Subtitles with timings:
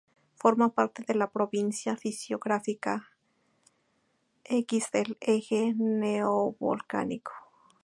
[0.33, 3.11] Forma parte de la provincia fisiográfica
[4.45, 7.33] X del Eje Neovolcánico.